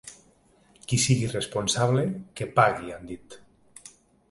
Qui 0.87 0.97
sigui 1.03 1.27
responsable, 1.33 2.07
que 2.41 2.49
pagui, 2.59 2.91
han 2.99 3.09
dit. 3.13 3.39